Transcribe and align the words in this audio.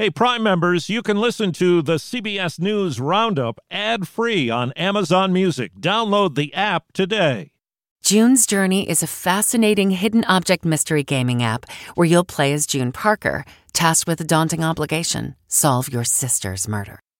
Hey, 0.00 0.08
Prime 0.08 0.42
members, 0.42 0.88
you 0.88 1.02
can 1.02 1.18
listen 1.18 1.52
to 1.52 1.82
the 1.82 1.96
CBS 1.96 2.58
News 2.58 2.98
Roundup 2.98 3.60
ad 3.70 4.08
free 4.08 4.48
on 4.48 4.72
Amazon 4.72 5.30
Music. 5.30 5.74
Download 5.78 6.36
the 6.36 6.54
app 6.54 6.84
today. 6.94 7.52
June's 8.02 8.46
Journey 8.46 8.88
is 8.88 9.02
a 9.02 9.06
fascinating 9.06 9.90
hidden 9.90 10.24
object 10.24 10.64
mystery 10.64 11.02
gaming 11.02 11.42
app 11.42 11.66
where 11.96 12.06
you'll 12.06 12.24
play 12.24 12.54
as 12.54 12.66
June 12.66 12.92
Parker, 12.92 13.44
tasked 13.74 14.06
with 14.06 14.22
a 14.22 14.24
daunting 14.24 14.64
obligation 14.64 15.36
solve 15.48 15.92
your 15.92 16.04
sister's 16.04 16.66
murder. 16.66 17.00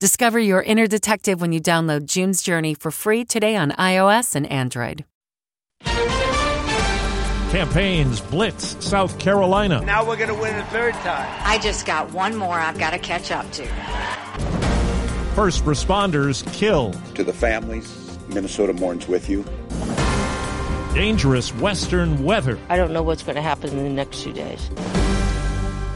Discover 0.00 0.38
your 0.38 0.62
inner 0.62 0.86
detective 0.86 1.42
when 1.42 1.52
you 1.52 1.60
download 1.60 2.06
June's 2.06 2.40
Journey 2.40 2.72
for 2.72 2.90
free 2.90 3.22
today 3.22 3.54
on 3.54 3.72
iOS 3.72 4.34
and 4.34 4.50
Android. 4.50 5.04
Campaigns 7.52 8.22
blitz 8.22 8.82
South 8.82 9.18
Carolina. 9.18 9.82
Now 9.82 10.08
we're 10.08 10.16
going 10.16 10.30
to 10.30 10.34
win 10.34 10.56
a 10.56 10.64
third 10.68 10.94
time. 10.94 11.28
I 11.44 11.58
just 11.58 11.84
got 11.84 12.14
one 12.14 12.34
more 12.34 12.58
I've 12.58 12.78
got 12.78 12.92
to 12.92 12.98
catch 12.98 13.30
up 13.30 13.44
to. 13.52 13.66
First 15.34 15.66
responders 15.66 16.50
killed. 16.54 16.98
To 17.16 17.22
the 17.22 17.34
families, 17.34 18.18
Minnesota 18.28 18.72
mourns 18.72 19.06
with 19.06 19.28
you. 19.28 19.44
Dangerous 20.94 21.54
western 21.56 22.24
weather. 22.24 22.58
I 22.70 22.78
don't 22.78 22.94
know 22.94 23.02
what's 23.02 23.22
going 23.22 23.36
to 23.36 23.42
happen 23.42 23.68
in 23.68 23.84
the 23.84 23.90
next 23.90 24.22
two 24.22 24.32
days. 24.32 24.70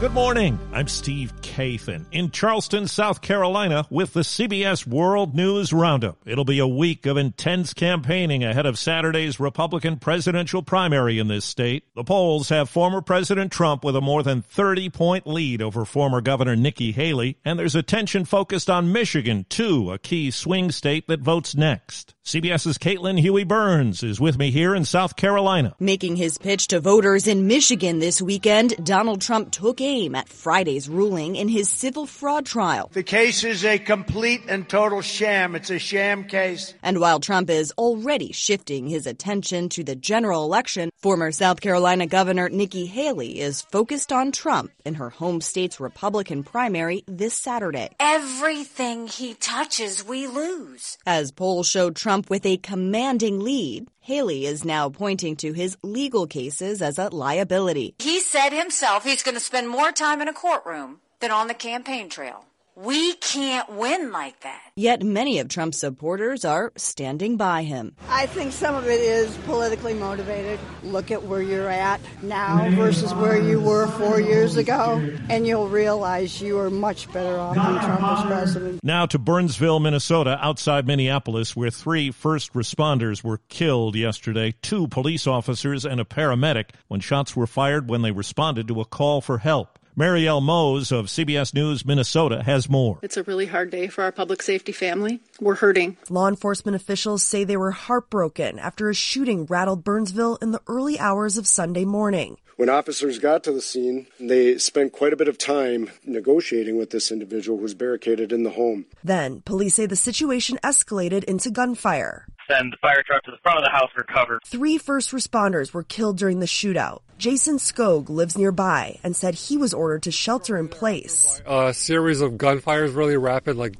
Good 0.01 0.11
morning. 0.11 0.59
I'm 0.73 0.89
Steve 0.89 1.31
Kathan 1.41 2.03
in 2.11 2.29
Charleston, 2.29 2.85
South 2.85 3.21
Carolina 3.21 3.87
with 3.89 4.11
the 4.11 4.21
CBS 4.21 4.85
World 4.85 5.33
News 5.33 5.71
Roundup. 5.71 6.17
It'll 6.25 6.43
be 6.43 6.59
a 6.59 6.67
week 6.67 7.05
of 7.05 7.15
intense 7.15 7.73
campaigning 7.73 8.43
ahead 8.43 8.65
of 8.65 8.77
Saturday's 8.77 9.39
Republican 9.39 9.97
presidential 9.97 10.61
primary 10.61 11.17
in 11.17 11.29
this 11.29 11.45
state. 11.45 11.85
The 11.95 12.03
polls 12.03 12.49
have 12.49 12.69
former 12.69 12.99
President 12.99 13.53
Trump 13.53 13.85
with 13.85 13.95
a 13.95 14.01
more 14.01 14.21
than 14.21 14.41
30 14.41 14.89
point 14.89 15.25
lead 15.25 15.61
over 15.61 15.85
former 15.85 16.19
Governor 16.19 16.57
Nikki 16.57 16.91
Haley, 16.91 17.37
and 17.45 17.57
there's 17.57 17.73
attention 17.73 18.25
focused 18.25 18.69
on 18.69 18.91
Michigan, 18.91 19.45
too, 19.47 19.93
a 19.93 19.97
key 19.97 20.29
swing 20.29 20.71
state 20.71 21.07
that 21.07 21.21
votes 21.21 21.55
next. 21.55 22.15
CBS's 22.25 22.79
Caitlin 22.79 23.19
Huey 23.19 23.43
Burns 23.43 24.01
is 24.01 24.19
with 24.19 24.37
me 24.39 24.49
here 24.49 24.73
in 24.73 24.83
South 24.83 25.15
Carolina. 25.15 25.75
Making 25.79 26.15
his 26.15 26.39
pitch 26.39 26.67
to 26.69 26.79
voters 26.79 27.27
in 27.27 27.45
Michigan 27.45 27.99
this 27.99 28.19
weekend, 28.19 28.83
Donald 28.83 29.21
Trump 29.21 29.51
took 29.51 29.79
aim 29.85 30.15
at 30.15 30.27
Friday's 30.27 30.89
ruling 30.89 31.35
in 31.35 31.47
his 31.47 31.69
civil 31.69 32.07
fraud 32.07 32.45
trial. 32.45 32.89
The 32.91 33.03
case 33.03 33.43
is 33.43 33.63
a 33.63 33.77
complete 33.77 34.41
and 34.47 34.67
total 34.67 35.01
sham. 35.01 35.55
It's 35.55 35.69
a 35.69 35.77
sham 35.77 36.23
case. 36.23 36.73
And 36.81 36.99
while 36.99 37.19
Trump 37.19 37.49
is 37.49 37.71
already 37.77 38.31
shifting 38.31 38.87
his 38.87 39.05
attention 39.05 39.69
to 39.69 39.83
the 39.83 39.95
general 39.95 40.43
election, 40.43 40.89
former 40.97 41.31
South 41.31 41.61
Carolina 41.61 42.07
Governor 42.07 42.49
Nikki 42.49 42.87
Haley 42.87 43.39
is 43.39 43.61
focused 43.61 44.11
on 44.11 44.31
Trump 44.31 44.71
in 44.85 44.95
her 44.95 45.11
home 45.11 45.39
state's 45.39 45.79
Republican 45.79 46.43
primary 46.43 47.03
this 47.07 47.37
Saturday. 47.37 47.89
Everything 47.99 49.07
he 49.07 49.35
touches, 49.35 50.03
we 50.03 50.25
lose. 50.25 50.97
As 51.05 51.31
polls 51.31 51.67
showed 51.67 51.95
Trump 51.95 52.29
with 52.29 52.45
a 52.45 52.57
commanding 52.57 53.39
lead, 53.39 53.87
Haley 54.05 54.45
is 54.45 54.63
now 54.63 54.89
pointing 54.89 55.35
to 55.37 55.51
his 55.51 55.75
legal 55.81 56.27
cases 56.27 56.79
as 56.79 56.99
a 56.99 57.09
liability. 57.09 57.95
He 57.97 58.19
said 58.19 58.51
himself 58.51 59.03
he's 59.03 59.23
going 59.23 59.33
to 59.33 59.41
spend 59.41 59.67
more 59.67 59.74
time 59.91 60.21
in 60.21 60.27
a 60.27 60.33
courtroom 60.33 60.99
than 61.19 61.31
on 61.31 61.47
the 61.47 61.53
campaign 61.53 62.09
trail. 62.09 62.45
We 62.77 63.13
can't 63.13 63.69
win 63.69 64.11
like 64.11 64.41
that. 64.41 64.61
Yet 64.75 65.01
many 65.01 65.39
of 65.39 65.47
Trump's 65.47 65.77
supporters 65.77 66.43
are 66.43 66.73
standing 66.75 67.37
by 67.37 67.63
him. 67.63 67.95
I 68.09 68.25
think 68.25 68.51
some 68.51 68.75
of 68.75 68.85
it 68.85 68.99
is 68.99 69.33
politically 69.45 69.93
motivated. 69.93 70.59
Look 70.83 71.09
at 71.09 71.23
where 71.23 71.41
you're 71.41 71.69
at 71.69 72.01
now 72.21 72.69
versus 72.71 73.13
where 73.13 73.41
you 73.41 73.61
were 73.61 73.87
four 73.87 74.19
years 74.19 74.57
ago, 74.57 75.01
and 75.29 75.47
you'll 75.47 75.69
realize 75.69 76.41
you 76.41 76.59
are 76.59 76.69
much 76.69 77.09
better 77.13 77.39
off 77.39 77.55
when 77.55 77.75
Trump 77.75 78.01
was 78.01 78.25
president. 78.25 78.83
Now 78.83 79.05
to 79.05 79.17
Burnsville, 79.17 79.79
Minnesota, 79.79 80.37
outside 80.41 80.85
Minneapolis, 80.85 81.55
where 81.55 81.71
three 81.71 82.11
first 82.11 82.51
responders 82.51 83.23
were 83.23 83.37
killed 83.47 83.95
yesterday 83.95 84.53
two 84.61 84.89
police 84.89 85.27
officers 85.27 85.85
and 85.85 86.01
a 86.01 86.05
paramedic 86.05 86.71
when 86.89 86.99
shots 86.99 87.37
were 87.37 87.47
fired 87.47 87.89
when 87.89 88.01
they 88.01 88.11
responded 88.11 88.67
to 88.67 88.81
a 88.81 88.85
call 88.85 89.21
for 89.21 89.37
help. 89.37 89.79
Marielle 89.97 90.41
Mohs 90.41 90.91
of 90.91 91.05
CBS 91.05 91.53
News 91.53 91.85
Minnesota 91.85 92.43
has 92.43 92.69
more. 92.69 92.99
It's 93.01 93.15
a 93.15 93.23
really 93.23 93.45
hard 93.45 93.69
day 93.69 93.87
for 93.87 94.03
our 94.03 94.11
public 94.11 94.41
safety 94.41 94.73
family. 94.73 95.21
We're 95.39 95.55
hurting. 95.55 95.95
Law 96.09 96.27
enforcement 96.27 96.75
officials 96.75 97.23
say 97.23 97.45
they 97.45 97.55
were 97.55 97.71
heartbroken 97.71 98.59
after 98.59 98.89
a 98.89 98.93
shooting 98.93 99.45
rattled 99.45 99.85
Burnsville 99.85 100.37
in 100.41 100.51
the 100.51 100.59
early 100.67 100.99
hours 100.99 101.37
of 101.37 101.47
Sunday 101.47 101.85
morning. 101.85 102.35
When 102.57 102.69
officers 102.69 103.19
got 103.19 103.45
to 103.45 103.53
the 103.53 103.61
scene, 103.61 104.07
they 104.19 104.57
spent 104.57 104.91
quite 104.91 105.13
a 105.13 105.17
bit 105.17 105.29
of 105.29 105.37
time 105.37 105.89
negotiating 106.03 106.77
with 106.77 106.89
this 106.89 107.09
individual 107.09 107.57
who 107.57 107.63
was 107.63 107.73
barricaded 107.73 108.33
in 108.33 108.43
the 108.43 108.49
home. 108.49 108.85
Then, 109.01 109.41
police 109.41 109.75
say 109.75 109.85
the 109.85 109.95
situation 109.95 110.59
escalated 110.61 111.23
into 111.23 111.51
gunfire. 111.51 112.27
Then 112.47 112.69
the 112.69 112.77
fire 112.77 113.03
truck 113.05 113.23
to 113.23 113.31
the 113.31 113.37
front 113.41 113.59
of 113.59 113.65
the 113.65 113.71
house 113.71 113.89
recovered. 113.97 114.41
Three 114.45 114.77
first 114.77 115.11
responders 115.11 115.73
were 115.73 115.83
killed 115.83 116.17
during 116.17 116.39
the 116.39 116.45
shootout. 116.45 117.01
Jason 117.17 117.57
Skog 117.57 118.09
lives 118.09 118.37
nearby 118.37 118.99
and 119.03 119.15
said 119.15 119.35
he 119.35 119.57
was 119.57 119.73
ordered 119.73 120.03
to 120.03 120.11
shelter 120.11 120.57
in 120.57 120.67
place. 120.67 121.41
A 121.45 121.73
series 121.73 122.21
of 122.21 122.33
gunfires 122.33 122.95
really 122.95 123.17
rapid, 123.17 123.55
like. 123.55 123.75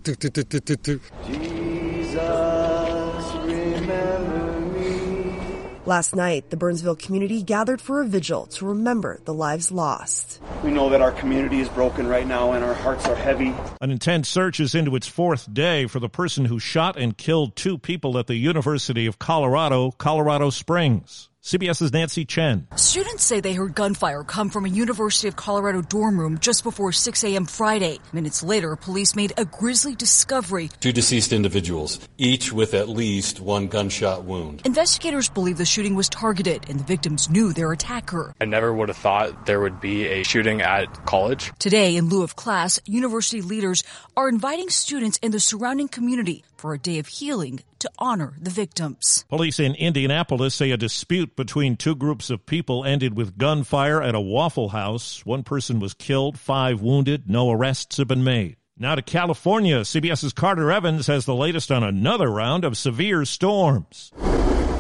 Last 5.88 6.16
night, 6.16 6.50
the 6.50 6.58
Burnsville 6.58 6.96
community 6.96 7.44
gathered 7.44 7.80
for 7.80 8.02
a 8.02 8.08
vigil 8.08 8.48
to 8.48 8.66
remember 8.66 9.20
the 9.24 9.36
lives 9.36 9.72
lost. 9.72 10.42
We 10.64 10.72
know 10.72 10.90
that 10.90 11.00
our 11.00 11.12
community 11.12 11.60
is 11.60 11.70
broken 11.70 12.08
right 12.08 12.26
now 12.26 12.54
and 12.54 12.66
our 12.66 12.74
hearts 12.74 13.06
are 13.06 13.16
heavy. 13.16 13.54
An 13.82 13.92
intense 13.92 14.28
search 14.28 14.60
is 14.60 14.74
into 14.74 14.96
its 14.96 15.06
fourth 15.06 15.54
day 15.54 15.86
for 15.86 16.00
the 16.00 16.10
person 16.10 16.46
who 16.46 16.58
shot 16.58 16.98
and 16.98 17.16
killed 17.16 17.56
two 17.56 17.78
people 17.78 18.18
at 18.18 18.26
the 18.26 18.34
University 18.34 19.06
of 19.06 19.20
Colorado, 19.20 19.92
Colorado 19.92 20.50
Springs. 20.50 21.30
CBS's 21.46 21.94
Nancy 21.94 22.26
Chen. 22.26 22.66
Students 22.76 23.24
say 23.24 23.40
they 23.40 23.54
heard 23.54 23.76
gunfire 23.76 24.24
come 24.24 24.50
from 24.50 24.66
a 24.66 24.68
University 24.68 25.28
of 25.28 25.36
Colorado 25.36 25.84
dorm 25.84 26.20
room 26.20 26.40
just 26.40 26.64
before 26.64 26.92
6 26.92 27.24
a.m. 27.24 27.46
Friday. 27.46 28.00
Minutes 28.12 28.42
later, 28.42 28.76
police 28.76 29.16
made 29.16 29.32
a 29.38 29.46
grisly 29.46 29.94
discovery. 29.94 30.72
Two 30.80 30.92
deceased 30.92 31.32
individuals, 31.32 32.00
each 32.18 32.52
with 32.52 32.74
at 32.74 32.90
least 32.90 33.42
one 33.42 33.68
gunshot 33.68 34.24
wound. 34.24 34.64
Investigators 34.66 35.30
believe 35.30 35.58
the 35.60 35.66
shooting 35.66 35.94
was 35.94 36.10
targeted 36.10 36.68
and 36.68 36.80
the 36.80 36.84
victims 36.84 37.30
knew 37.30 37.54
their 37.54 37.72
attacker. 37.72 38.34
I 38.42 38.46
never 38.46 38.74
would 38.74 38.90
have 38.90 38.98
thought 38.98 39.46
there 39.46 39.60
would 39.60 39.80
be 39.80 40.08
a 40.08 40.24
shooting 40.24 40.64
at 40.64 41.06
college. 41.06 41.52
Today, 41.60 41.96
in 41.96 42.10
lieu 42.10 42.24
of 42.24 42.36
class, 42.36 42.80
university 42.88 43.44
leaders 43.44 43.84
are 44.18 44.28
inviting 44.30 44.70
students 44.70 45.20
in 45.20 45.30
the 45.30 45.40
surrounding 45.40 45.90
community 45.90 46.44
for 46.58 46.74
a 46.74 46.80
day 46.80 46.98
of 46.98 47.06
healing 47.06 47.62
to 47.86 47.92
honor 48.00 48.34
the 48.42 48.50
victims. 48.50 49.26
Police 49.30 49.60
in 49.60 49.76
Indianapolis 49.76 50.56
say 50.56 50.72
a 50.72 50.78
dispute 50.78 51.36
between 51.36 51.78
two 51.78 51.96
groups 51.96 52.32
of 52.32 52.46
people 52.46 52.84
ended 52.84 53.16
with 53.16 53.38
gunfire 53.38 54.02
at 54.02 54.16
a 54.16 54.20
Waffle 54.20 54.70
House. 54.70 55.24
One 55.26 55.44
person 55.44 55.80
was 55.80 55.94
killed, 55.94 56.40
five 56.40 56.82
wounded. 56.82 57.30
No 57.30 57.52
arrests 57.52 57.98
have 57.98 58.08
been 58.08 58.24
made. 58.24 58.58
Now 58.78 58.96
to 58.96 59.02
California. 59.02 59.82
CBS's 59.82 60.34
Carter 60.34 60.72
Evans 60.72 61.08
has 61.08 61.26
the 61.26 61.36
latest 61.36 61.72
on 61.72 61.84
another 61.84 62.30
round 62.30 62.66
of 62.66 62.76
severe 62.76 63.24
storms. 63.24 64.12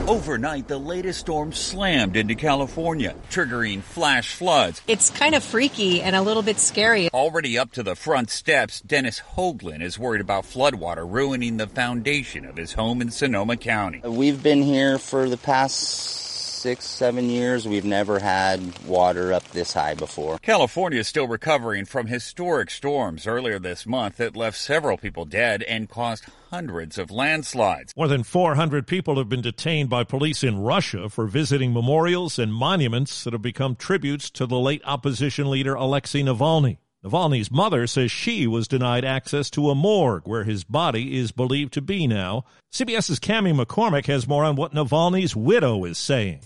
Overnight, 0.07 0.67
the 0.67 0.77
latest 0.77 1.21
storm 1.21 1.51
slammed 1.51 2.15
into 2.15 2.35
California, 2.35 3.15
triggering 3.31 3.81
flash 3.81 4.35
floods. 4.35 4.79
It's 4.87 5.09
kind 5.09 5.33
of 5.33 5.43
freaky 5.43 6.03
and 6.03 6.15
a 6.15 6.21
little 6.21 6.43
bit 6.43 6.59
scary. 6.59 7.09
Already 7.09 7.57
up 7.57 7.71
to 7.71 7.81
the 7.81 7.95
front 7.95 8.29
steps, 8.29 8.81
Dennis 8.81 9.19
Hoagland 9.35 9.81
is 9.81 9.97
worried 9.97 10.21
about 10.21 10.43
floodwater 10.43 11.11
ruining 11.11 11.57
the 11.57 11.65
foundation 11.65 12.45
of 12.45 12.55
his 12.55 12.73
home 12.73 13.01
in 13.01 13.09
Sonoma 13.09 13.57
County. 13.57 14.01
We've 14.03 14.43
been 14.43 14.61
here 14.61 14.99
for 14.99 15.27
the 15.27 15.37
past 15.37 16.24
six, 16.65 16.85
seven 16.85 17.29
years, 17.29 17.67
we've 17.67 17.85
never 17.85 18.17
had 18.17 18.59
water 18.87 19.31
up 19.31 19.47
this 19.51 19.73
high 19.73 19.93
before. 19.93 20.39
California 20.39 20.99
is 20.99 21.07
still 21.07 21.27
recovering 21.27 21.85
from 21.85 22.07
historic 22.07 22.71
storms 22.71 23.27
earlier 23.27 23.59
this 23.59 23.85
month 23.85 24.17
that 24.17 24.35
left 24.35 24.57
several 24.57 24.97
people 24.97 25.25
dead 25.25 25.61
and 25.61 25.87
caused 25.87 26.25
hundreds 26.49 26.97
of 26.97 27.11
landslides. 27.11 27.93
More 27.95 28.07
than 28.07 28.23
400 28.23 28.87
people 28.87 29.19
have 29.19 29.29
been 29.29 29.43
detained 29.43 29.91
by 29.91 30.03
police 30.03 30.43
in 30.43 30.57
Russia 30.57 31.07
for 31.07 31.27
visiting 31.27 31.71
memorials 31.71 32.39
and 32.39 32.51
monuments 32.51 33.23
that 33.25 33.33
have 33.33 33.43
become 33.43 33.75
tributes 33.75 34.31
to 34.31 34.47
the 34.47 34.57
late 34.57 34.81
opposition 34.85 35.51
leader 35.51 35.75
Alexei 35.75 36.23
Navalny. 36.23 36.79
Navalny's 37.05 37.51
mother 37.51 37.85
says 37.85 38.09
she 38.09 38.47
was 38.47 38.67
denied 38.67 39.05
access 39.05 39.51
to 39.51 39.69
a 39.69 39.75
morgue 39.75 40.27
where 40.27 40.43
his 40.43 40.63
body 40.63 41.19
is 41.19 41.31
believed 41.31 41.73
to 41.73 41.81
be 41.81 42.07
now. 42.07 42.45
CBS's 42.73 43.19
Cami 43.19 43.53
McCormick 43.53 44.07
has 44.07 44.27
more 44.27 44.43
on 44.43 44.55
what 44.55 44.73
Navalny's 44.73 45.35
widow 45.35 45.85
is 45.85 45.99
saying. 45.99 46.39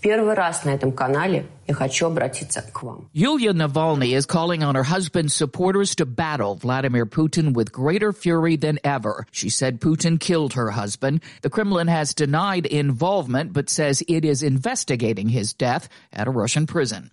Yulia 3.12 3.54
Navalny 3.54 4.14
is 4.14 4.26
calling 4.26 4.62
on 4.62 4.74
her 4.74 4.82
husband's 4.82 5.32
supporters 5.32 5.94
to 5.94 6.04
battle 6.04 6.56
Vladimir 6.56 7.06
Putin 7.06 7.54
with 7.54 7.72
greater 7.72 8.12
fury 8.12 8.56
than 8.56 8.78
ever. 8.84 9.26
She 9.30 9.48
said 9.48 9.80
Putin 9.80 10.20
killed 10.20 10.52
her 10.52 10.70
husband. 10.70 11.22
The 11.40 11.50
Kremlin 11.50 11.88
has 11.88 12.12
denied 12.12 12.66
involvement 12.66 13.54
but 13.54 13.70
says 13.70 14.02
it 14.06 14.26
is 14.26 14.42
investigating 14.42 15.30
his 15.30 15.54
death 15.54 15.88
at 16.12 16.28
a 16.28 16.30
Russian 16.30 16.66
prison. 16.66 17.12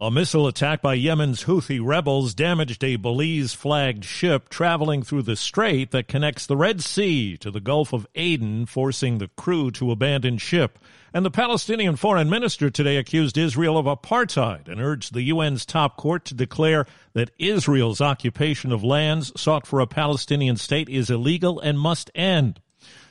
A 0.00 0.10
missile 0.10 0.48
attack 0.48 0.82
by 0.82 0.94
Yemen's 0.94 1.44
Houthi 1.44 1.78
rebels 1.80 2.34
damaged 2.34 2.82
a 2.82 2.96
Belize 2.96 3.54
flagged 3.54 4.04
ship 4.04 4.48
traveling 4.48 5.04
through 5.04 5.22
the 5.22 5.36
strait 5.36 5.92
that 5.92 6.08
connects 6.08 6.46
the 6.46 6.56
Red 6.56 6.82
Sea 6.82 7.36
to 7.36 7.48
the 7.48 7.60
Gulf 7.60 7.92
of 7.92 8.04
Aden, 8.16 8.66
forcing 8.66 9.18
the 9.18 9.28
crew 9.36 9.70
to 9.70 9.92
abandon 9.92 10.36
ship. 10.38 10.80
And 11.12 11.24
the 11.24 11.30
Palestinian 11.30 11.94
foreign 11.94 12.28
minister 12.28 12.70
today 12.70 12.96
accused 12.96 13.38
Israel 13.38 13.78
of 13.78 13.86
apartheid 13.86 14.66
and 14.66 14.80
urged 14.80 15.14
the 15.14 15.30
UN's 15.30 15.64
top 15.64 15.96
court 15.96 16.24
to 16.24 16.34
declare 16.34 16.86
that 17.12 17.30
Israel's 17.38 18.00
occupation 18.00 18.72
of 18.72 18.82
lands 18.82 19.30
sought 19.40 19.64
for 19.64 19.78
a 19.78 19.86
Palestinian 19.86 20.56
state 20.56 20.88
is 20.88 21.08
illegal 21.08 21.60
and 21.60 21.78
must 21.78 22.10
end. 22.16 22.60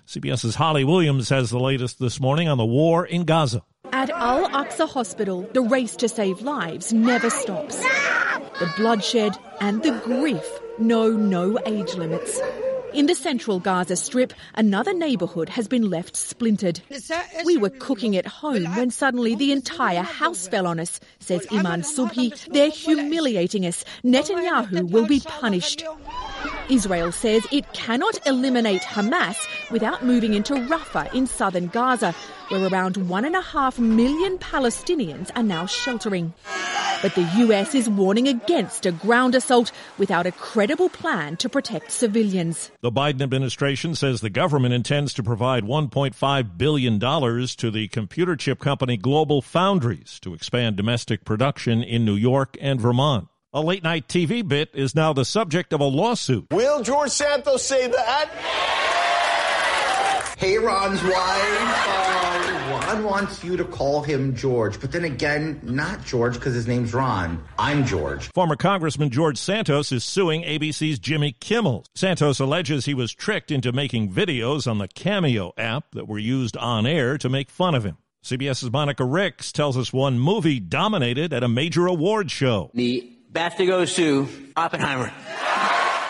CBS's 0.05 0.55
Holly 0.55 0.83
Williams 0.83 1.29
has 1.29 1.49
the 1.49 1.61
latest 1.61 1.97
this 1.97 2.19
morning 2.19 2.49
on 2.49 2.57
the 2.57 2.65
war 2.65 3.05
in 3.05 3.23
Gaza. 3.23 3.63
At 4.03 4.09
Al 4.09 4.49
Aqsa 4.49 4.89
Hospital, 4.89 5.47
the 5.53 5.61
race 5.61 5.95
to 5.95 6.09
save 6.09 6.41
lives 6.41 6.91
never 6.91 7.29
stops. 7.29 7.79
The 8.59 8.69
bloodshed 8.75 9.37
and 9.61 9.81
the 9.81 9.93
grief 10.03 10.43
know 10.77 11.11
no 11.11 11.57
age 11.65 11.93
limits. 11.93 12.37
In 12.93 13.05
the 13.05 13.15
central 13.15 13.61
Gaza 13.61 13.95
Strip, 13.95 14.33
another 14.55 14.93
neighbourhood 14.93 15.47
has 15.47 15.69
been 15.69 15.89
left 15.89 16.17
splintered. 16.17 16.81
We 17.45 17.55
were 17.55 17.69
cooking 17.69 18.17
at 18.17 18.25
home 18.25 18.65
when 18.75 18.91
suddenly 18.91 19.35
the 19.35 19.53
entire 19.53 20.03
house 20.03 20.49
fell 20.49 20.67
on 20.67 20.81
us, 20.81 20.99
says 21.19 21.47
Iman 21.49 21.83
Subhi. 21.83 22.35
They're 22.51 22.69
humiliating 22.69 23.65
us. 23.65 23.85
Netanyahu 24.03 24.91
will 24.91 25.07
be 25.07 25.21
punished. 25.21 25.85
Israel 26.69 27.11
says 27.11 27.45
it 27.51 27.71
cannot 27.73 28.25
eliminate 28.25 28.81
Hamas 28.81 29.35
without 29.71 30.05
moving 30.05 30.33
into 30.33 30.53
Rafah 30.53 31.13
in 31.13 31.27
southern 31.27 31.67
Gaza, 31.67 32.13
where 32.49 32.67
around 32.67 32.97
one 32.97 33.25
and 33.25 33.35
a 33.35 33.41
half 33.41 33.79
million 33.79 34.37
Palestinians 34.37 35.29
are 35.35 35.43
now 35.43 35.65
sheltering. 35.65 36.33
But 37.01 37.15
the 37.15 37.29
US 37.39 37.75
is 37.75 37.89
warning 37.89 38.29
against 38.29 38.85
a 38.85 38.91
ground 38.93 39.35
assault 39.35 39.73
without 39.97 40.25
a 40.25 40.31
credible 40.31 40.87
plan 40.87 41.35
to 41.37 41.49
protect 41.49 41.91
civilians. 41.91 42.71
The 42.79 42.93
Biden 42.93 43.21
administration 43.21 43.93
says 43.93 44.21
the 44.21 44.29
government 44.29 44.73
intends 44.73 45.13
to 45.15 45.23
provide 45.23 45.63
$1.5 45.63 46.57
billion 46.57 46.97
to 46.99 47.71
the 47.71 47.89
computer 47.89 48.37
chip 48.37 48.59
company 48.59 48.97
GlobalFoundries 48.97 50.21
to 50.21 50.33
expand 50.33 50.77
domestic 50.77 51.25
production 51.25 51.83
in 51.83 52.05
New 52.05 52.15
York 52.15 52.55
and 52.61 52.79
Vermont. 52.79 53.27
A 53.55 53.61
late 53.61 53.83
night 53.83 54.07
TV 54.07 54.45
bit 54.47 54.71
is 54.73 54.95
now 54.95 55.13
the 55.13 55.23
subject 55.23 55.73
of 55.73 55.79
a 55.79 55.83
lawsuit. 55.83 56.47
Will 56.51 56.81
George 56.81 57.11
Santos 57.11 57.63
say 57.63 57.87
that? 57.87 58.29
Hey, 60.39 60.57
Ron's 60.57 61.03
wife. 61.03 61.13
Uh, 61.13 62.81
Ron 62.87 63.03
wants 63.03 63.43
you 63.43 63.55
to 63.55 63.63
call 63.63 64.01
him 64.01 64.35
George, 64.35 64.81
but 64.81 64.91
then 64.91 65.03
again, 65.03 65.59
not 65.61 66.03
George 66.03 66.33
because 66.33 66.55
his 66.55 66.65
name's 66.65 66.95
Ron. 66.95 67.43
I'm 67.59 67.85
George. 67.85 68.31
Former 68.33 68.55
Congressman 68.55 69.11
George 69.11 69.37
Santos 69.37 69.91
is 69.91 70.03
suing 70.03 70.41
ABC's 70.41 70.97
Jimmy 70.97 71.33
Kimmel. 71.33 71.85
Santos 71.93 72.39
alleges 72.39 72.85
he 72.85 72.95
was 72.95 73.13
tricked 73.13 73.51
into 73.51 73.71
making 73.71 74.11
videos 74.11 74.65
on 74.65 74.79
the 74.79 74.87
Cameo 74.87 75.53
app 75.59 75.91
that 75.91 76.07
were 76.07 76.17
used 76.17 76.57
on 76.57 76.87
air 76.87 77.19
to 77.19 77.29
make 77.29 77.51
fun 77.51 77.75
of 77.75 77.83
him. 77.83 77.97
CBS's 78.23 78.71
Monica 78.71 79.05
Ricks 79.05 79.51
tells 79.51 79.77
us 79.77 79.93
one 79.93 80.17
movie 80.17 80.59
dominated 80.59 81.33
at 81.33 81.43
a 81.43 81.47
major 81.47 81.85
award 81.85 82.31
show. 82.31 82.71
The 82.73 83.13
BAFTA 83.33 83.65
goes 83.65 83.95
to 83.95 84.27
Oppenheimer. 84.55 85.11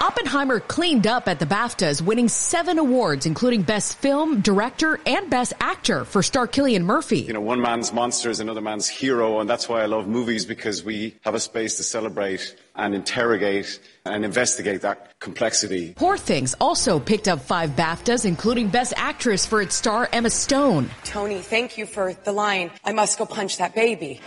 Oppenheimer 0.01 0.59
cleaned 0.59 1.07
up 1.07 1.29
at 1.29 1.39
the 1.39 1.45
BAFTAs, 1.45 2.01
winning 2.01 2.27
seven 2.27 2.77
awards, 2.77 3.25
including 3.25 3.61
Best 3.61 3.97
Film, 3.99 4.41
Director, 4.41 4.99
and 5.05 5.29
Best 5.29 5.53
Actor 5.61 6.03
for 6.03 6.21
star 6.21 6.49
Cillian 6.49 6.83
Murphy. 6.83 7.19
You 7.19 7.31
know, 7.31 7.39
one 7.39 7.61
man's 7.61 7.93
monster 7.93 8.29
is 8.29 8.41
another 8.41 8.59
man's 8.59 8.89
hero, 8.89 9.39
and 9.39 9.49
that's 9.49 9.69
why 9.69 9.81
I 9.81 9.85
love 9.85 10.05
movies 10.05 10.45
because 10.45 10.83
we 10.83 11.15
have 11.21 11.33
a 11.33 11.39
space 11.39 11.77
to 11.77 11.83
celebrate 11.83 12.57
and 12.75 12.93
interrogate 12.93 13.79
and 14.05 14.25
investigate 14.25 14.81
that 14.81 15.17
complexity. 15.21 15.93
Poor 15.95 16.17
Things 16.17 16.53
also 16.59 16.99
picked 16.99 17.29
up 17.29 17.39
five 17.39 17.69
BAFTAs, 17.77 18.25
including 18.25 18.67
Best 18.67 18.93
Actress 18.97 19.45
for 19.45 19.61
its 19.61 19.75
star 19.75 20.09
Emma 20.11 20.29
Stone. 20.29 20.89
Tony, 21.05 21.39
thank 21.39 21.77
you 21.77 21.85
for 21.85 22.13
the 22.25 22.33
line, 22.33 22.71
I 22.83 22.91
must 22.91 23.17
go 23.17 23.25
punch 23.25 23.59
that 23.59 23.73
baby. 23.73 24.19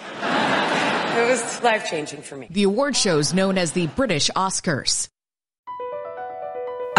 It 1.17 1.31
was 1.31 1.63
life 1.63 1.89
changing 1.89 2.21
for 2.21 2.37
me. 2.37 2.47
The 2.51 2.65
award 2.65 2.95
show's 2.95 3.33
known 3.33 3.57
as 3.57 3.73
the 3.73 3.87
British 3.89 4.29
Oscars. 4.37 5.09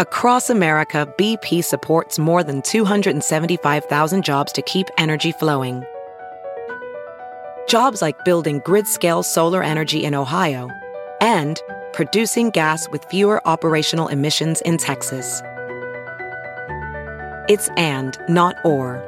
Across 0.00 0.50
America, 0.50 1.12
BP 1.18 1.62
supports 1.62 2.18
more 2.18 2.42
than 2.42 2.62
275,000 2.62 4.24
jobs 4.24 4.52
to 4.52 4.62
keep 4.62 4.88
energy 4.98 5.30
flowing. 5.32 5.84
Jobs 7.68 8.02
like 8.02 8.24
building 8.24 8.60
grid 8.64 8.86
scale 8.88 9.22
solar 9.22 9.62
energy 9.62 10.04
in 10.04 10.14
Ohio 10.14 10.68
and 11.20 11.60
producing 11.92 12.50
gas 12.50 12.88
with 12.90 13.04
fewer 13.04 13.40
operational 13.46 14.08
emissions 14.08 14.60
in 14.62 14.78
Texas. 14.78 15.42
It's 17.48 17.68
and, 17.76 18.18
not 18.28 18.56
or. 18.64 19.07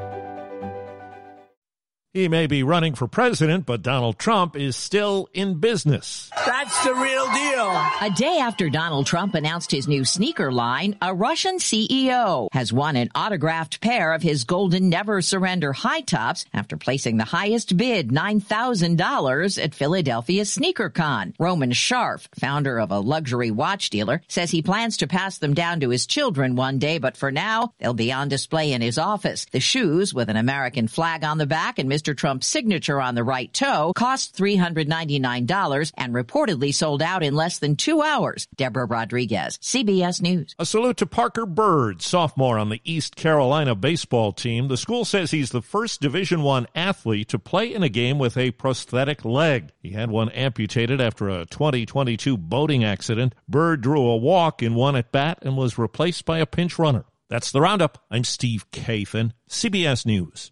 He 2.13 2.27
may 2.27 2.45
be 2.45 2.61
running 2.61 2.93
for 2.95 3.07
president, 3.07 3.65
but 3.65 3.81
Donald 3.81 4.19
Trump 4.19 4.57
is 4.57 4.75
still 4.75 5.29
in 5.33 5.61
business. 5.61 6.29
That's 6.45 6.83
the 6.83 6.93
real 6.93 7.25
deal. 7.31 7.69
A 8.01 8.09
day 8.13 8.37
after 8.41 8.69
Donald 8.69 9.05
Trump 9.05 9.33
announced 9.33 9.71
his 9.71 9.87
new 9.87 10.03
sneaker 10.03 10.51
line, 10.51 10.97
a 11.01 11.13
Russian 11.13 11.55
CEO 11.55 12.49
has 12.51 12.73
won 12.73 12.97
an 12.97 13.11
autographed 13.15 13.79
pair 13.79 14.11
of 14.11 14.21
his 14.21 14.43
golden 14.43 14.89
never 14.89 15.21
surrender 15.21 15.71
high 15.71 16.01
tops 16.01 16.43
after 16.53 16.75
placing 16.75 17.15
the 17.15 17.23
highest 17.23 17.77
bid, 17.77 18.09
$9,000 18.09 19.63
at 19.63 19.73
Philadelphia 19.73 20.43
SneakerCon. 20.43 21.33
Roman 21.39 21.71
Sharf, 21.71 22.27
founder 22.37 22.77
of 22.77 22.91
a 22.91 22.99
luxury 22.99 23.51
watch 23.51 23.89
dealer, 23.89 24.21
says 24.27 24.51
he 24.51 24.61
plans 24.61 24.97
to 24.97 25.07
pass 25.07 25.37
them 25.37 25.53
down 25.53 25.79
to 25.79 25.89
his 25.89 26.05
children 26.05 26.57
one 26.57 26.77
day, 26.77 26.97
but 26.97 27.15
for 27.15 27.31
now, 27.31 27.73
they'll 27.79 27.93
be 27.93 28.11
on 28.11 28.27
display 28.27 28.73
in 28.73 28.81
his 28.81 28.97
office. 28.97 29.45
The 29.53 29.61
shoes 29.61 30.13
with 30.13 30.27
an 30.27 30.35
American 30.35 30.89
flag 30.89 31.23
on 31.23 31.37
the 31.37 31.45
back 31.45 31.79
and 31.79 31.89
Mr. 31.89 32.00
Mr. 32.01 32.17
Trump's 32.17 32.47
signature 32.47 32.99
on 32.99 33.13
the 33.13 33.23
right 33.23 33.53
toe 33.53 33.93
cost 33.95 34.35
$399 34.35 35.91
and 35.95 36.13
reportedly 36.13 36.73
sold 36.73 37.03
out 37.03 37.21
in 37.21 37.35
less 37.35 37.59
than 37.59 37.75
two 37.75 38.01
hours. 38.01 38.47
Deborah 38.55 38.87
Rodriguez, 38.87 39.59
CBS 39.59 40.19
News. 40.19 40.55
A 40.57 40.65
salute 40.65 40.97
to 40.97 41.05
Parker 41.05 41.45
Byrd, 41.45 42.01
sophomore 42.01 42.57
on 42.57 42.69
the 42.69 42.81
East 42.83 43.15
Carolina 43.15 43.75
baseball 43.75 44.33
team. 44.33 44.67
The 44.67 44.77
school 44.77 45.05
says 45.05 45.29
he's 45.29 45.51
the 45.51 45.61
first 45.61 46.01
Division 46.01 46.41
One 46.41 46.65
athlete 46.73 47.29
to 47.29 47.39
play 47.39 47.71
in 47.71 47.83
a 47.83 47.89
game 47.89 48.17
with 48.17 48.35
a 48.35 48.49
prosthetic 48.49 49.23
leg. 49.23 49.71
He 49.77 49.91
had 49.91 50.09
one 50.09 50.29
amputated 50.29 50.99
after 50.99 51.29
a 51.29 51.45
2022 51.45 52.35
boating 52.35 52.83
accident. 52.83 53.35
Byrd 53.47 53.81
drew 53.81 54.01
a 54.01 54.17
walk 54.17 54.63
in 54.63 54.73
one 54.73 54.95
at 54.95 55.11
bat 55.11 55.37
and 55.43 55.55
was 55.55 55.77
replaced 55.77 56.25
by 56.25 56.39
a 56.39 56.47
pinch 56.47 56.79
runner. 56.79 57.05
That's 57.29 57.51
the 57.51 57.61
roundup. 57.61 58.03
I'm 58.09 58.23
Steve 58.23 58.69
Kathan, 58.71 59.33
CBS 59.47 60.05
News. 60.05 60.51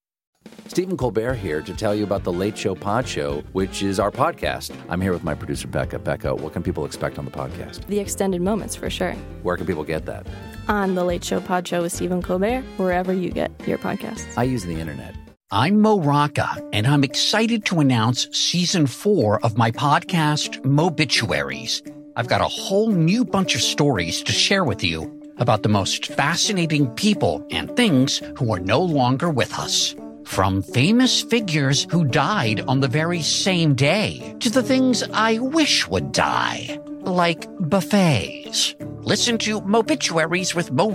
Stephen 0.71 0.95
Colbert 0.95 1.33
here 1.33 1.61
to 1.61 1.73
tell 1.73 1.93
you 1.93 2.05
about 2.05 2.23
the 2.23 2.31
Late 2.31 2.57
Show 2.57 2.75
Pod 2.75 3.05
Show, 3.05 3.43
which 3.51 3.83
is 3.83 3.99
our 3.99 4.09
podcast. 4.09 4.73
I'm 4.87 5.01
here 5.01 5.11
with 5.11 5.21
my 5.21 5.33
producer, 5.33 5.67
Becca. 5.67 5.99
Becca, 5.99 6.33
what 6.33 6.53
can 6.53 6.63
people 6.63 6.85
expect 6.85 7.19
on 7.19 7.25
the 7.25 7.31
podcast? 7.31 7.85
The 7.87 7.99
extended 7.99 8.41
moments, 8.41 8.77
for 8.77 8.89
sure. 8.89 9.11
Where 9.43 9.57
can 9.57 9.67
people 9.67 9.83
get 9.83 10.05
that? 10.05 10.25
On 10.69 10.95
the 10.95 11.03
Late 11.03 11.25
Show 11.25 11.41
Pod 11.41 11.67
Show 11.67 11.81
with 11.81 11.91
Stephen 11.91 12.21
Colbert, 12.21 12.61
wherever 12.77 13.11
you 13.11 13.31
get 13.31 13.51
your 13.67 13.79
podcasts. 13.79 14.25
I 14.37 14.43
use 14.43 14.63
the 14.63 14.79
internet. 14.79 15.13
I'm 15.51 15.81
Mo 15.81 15.99
Rocca, 15.99 16.65
and 16.71 16.87
I'm 16.87 17.03
excited 17.03 17.65
to 17.65 17.81
announce 17.81 18.29
season 18.31 18.87
four 18.87 19.43
of 19.43 19.57
my 19.57 19.71
podcast, 19.71 20.61
Mobituaries. 20.61 21.81
I've 22.15 22.29
got 22.29 22.39
a 22.39 22.47
whole 22.47 22.91
new 22.91 23.25
bunch 23.25 23.55
of 23.55 23.61
stories 23.61 24.23
to 24.23 24.31
share 24.31 24.63
with 24.63 24.85
you 24.85 25.21
about 25.35 25.63
the 25.63 25.69
most 25.69 26.05
fascinating 26.05 26.87
people 26.91 27.45
and 27.51 27.75
things 27.75 28.21
who 28.37 28.53
are 28.53 28.59
no 28.59 28.79
longer 28.79 29.29
with 29.29 29.53
us. 29.59 29.95
From 30.31 30.61
famous 30.61 31.21
figures 31.21 31.85
who 31.91 32.05
died 32.05 32.61
on 32.61 32.79
the 32.79 32.87
very 32.87 33.21
same 33.21 33.75
day 33.75 34.33
to 34.39 34.49
the 34.49 34.63
things 34.63 35.03
I 35.11 35.39
wish 35.39 35.89
would 35.89 36.13
die, 36.13 36.79
like 37.01 37.49
buffets. 37.59 38.73
Listen 39.01 39.37
to 39.39 39.59
Mobituaries 39.59 40.55
with 40.55 40.71
Mo 40.71 40.87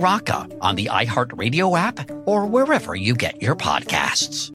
on 0.59 0.75
the 0.75 0.89
iHeartRadio 0.91 1.77
app 1.77 2.09
or 2.25 2.47
wherever 2.47 2.95
you 2.95 3.13
get 3.13 3.39
your 3.39 3.55
podcasts. 3.55 4.45